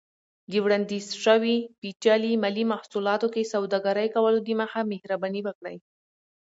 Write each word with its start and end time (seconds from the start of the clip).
د 0.51 0.53
وړاندیز 0.65 1.07
شوي 1.25 1.57
پیچلي 1.81 2.33
مالي 2.43 2.63
محصولاتو 2.73 3.27
کې 3.33 3.51
سوداګرۍ 3.53 4.07
کولو 4.15 4.39
دمخه، 4.47 4.79
مهرباني 4.91 5.41
وکړئ 5.43 5.77